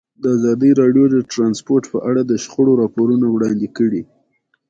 [0.35, 4.01] ازادي راډیو د ترانسپورټ په اړه د شخړو راپورونه وړاندې کړي.